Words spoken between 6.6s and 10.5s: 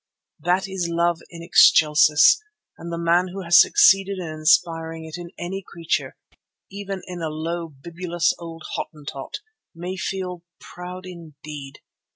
even in a low, bibulous, old Hottentot, may feel